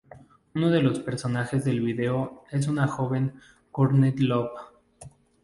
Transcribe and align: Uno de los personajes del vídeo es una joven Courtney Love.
Uno 0.55 0.71
de 0.71 0.81
los 0.81 0.99
personajes 0.99 1.63
del 1.63 1.81
vídeo 1.81 2.43
es 2.49 2.67
una 2.67 2.87
joven 2.87 3.39
Courtney 3.69 4.13
Love. 4.17 4.49